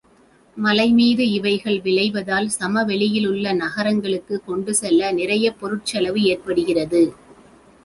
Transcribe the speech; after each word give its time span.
மலை 0.57 0.91
மீது 0.91 1.29
இவைகள் 1.29 1.77
விளைவதால் 1.81 2.49
சமவெளியிலுள்ள 2.59 3.53
நகரங்களுக்குக் 3.53 4.45
கொண்டு 4.45 4.73
செல்ல 4.73 5.11
நிறையப் 5.11 5.59
பொருட் 5.59 5.85
செலவு 5.85 6.21
ஏற்படுகிறது. 6.23 7.03